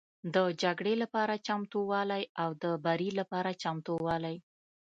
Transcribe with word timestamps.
د 0.33 0.37
جګړې 0.61 0.93
لپاره 1.03 1.33
چمتووالی 1.47 2.23
او 2.41 2.49
د 2.63 2.65
بري 2.85 3.09
لپاره 3.19 3.51
چمتووالی 3.61 4.35